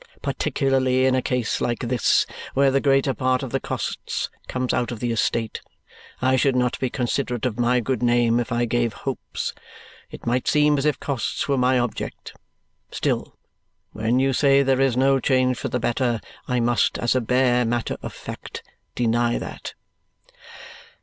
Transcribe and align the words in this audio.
Particularly 0.23 1.05
in 1.05 1.13
a 1.13 1.21
case 1.21 1.61
like 1.61 1.81
this, 1.81 2.25
where 2.55 2.71
the 2.71 2.81
greater 2.81 3.13
part 3.13 3.43
of 3.43 3.51
the 3.51 3.59
costs 3.59 4.31
comes 4.47 4.73
out 4.73 4.91
of 4.91 4.99
the 4.99 5.11
estate, 5.11 5.61
I 6.23 6.37
should 6.37 6.55
not 6.55 6.79
be 6.79 6.89
considerate 6.89 7.45
of 7.45 7.59
my 7.59 7.81
good 7.81 8.01
name 8.01 8.39
if 8.39 8.51
I 8.51 8.65
gave 8.65 8.93
hopes. 9.05 9.53
It 10.09 10.25
might 10.25 10.47
seem 10.47 10.79
as 10.79 10.87
if 10.87 10.99
costs 10.99 11.47
were 11.47 11.55
my 11.55 11.77
object. 11.77 12.35
Still, 12.89 13.37
when 13.91 14.17
you 14.19 14.33
say 14.33 14.63
there 14.63 14.81
is 14.81 14.97
no 14.97 15.19
change 15.19 15.57
for 15.59 15.67
the 15.67 15.79
better, 15.79 16.19
I 16.47 16.61
must, 16.61 16.97
as 16.97 17.13
a 17.13 17.21
bare 17.21 17.63
matter 17.63 17.97
of 18.01 18.11
fact, 18.11 18.63
deny 18.95 19.37
that." 19.37 19.75